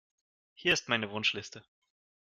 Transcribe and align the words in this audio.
Hier 0.55 0.73
ist 0.73 0.89
meine 0.89 1.11
Wunschliste. 1.11 1.63